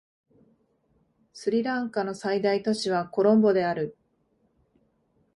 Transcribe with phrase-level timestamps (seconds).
[1.31, 3.95] スリランカの最大都市はコロンボである